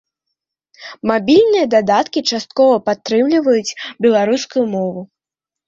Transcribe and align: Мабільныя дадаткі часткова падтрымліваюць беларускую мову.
Мабільныя 1.11 1.67
дадаткі 1.75 2.19
часткова 2.31 2.81
падтрымліваюць 2.89 3.75
беларускую 4.07 4.69
мову. 4.77 5.01